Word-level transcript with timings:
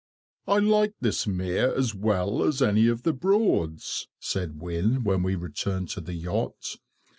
"I 0.47 0.57
like 0.57 0.95
this 0.99 1.27
Mere 1.27 1.75
as 1.75 1.93
well 1.93 2.41
as 2.43 2.59
any 2.59 2.87
of 2.87 3.03
the 3.03 3.13
Broads," 3.13 4.07
said 4.19 4.59
Wynne, 4.59 5.03
when 5.03 5.21
we 5.21 5.35
returned 5.35 5.89
to 5.89 6.01
the 6.01 6.15
yacht. 6.15 6.77